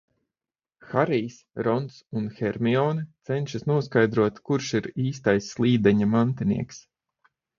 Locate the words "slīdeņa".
5.53-6.09